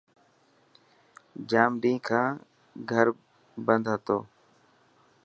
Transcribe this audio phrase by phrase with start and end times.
[1.49, 2.31] ڄام ڏينهن کان
[2.89, 3.07] گهر
[3.65, 4.17] بندو هتو.